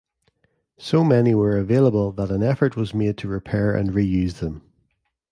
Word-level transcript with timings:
So 0.79 1.03
many 1.03 1.35
were 1.35 1.55
available 1.57 2.11
that 2.13 2.31
an 2.31 2.41
effort 2.41 2.75
was 2.75 2.91
made 2.91 3.19
to 3.19 3.27
repair 3.27 3.75
and 3.75 3.93
re-use 3.93 4.39
them. 4.39 4.63